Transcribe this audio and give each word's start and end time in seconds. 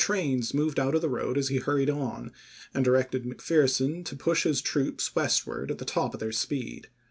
trains 0.01 0.51
moved 0.51 0.79
out 0.79 0.95
of 0.95 1.01
the 1.03 1.07
road 1.09 1.37
as 1.37 1.49
he 1.49 1.57
hurried 1.57 1.87
on, 1.87 2.31
and 2.73 2.83
directed 2.83 3.23
McPherson 3.23 4.03
to 4.05 4.15
push 4.15 4.45
his 4.45 4.59
troops 4.59 5.15
west 5.15 5.45
ward 5.45 5.69
at 5.69 5.77
the 5.77 5.85
top 5.85 6.15
of 6.15 6.19
their 6.19 6.31
speed. 6.31 6.87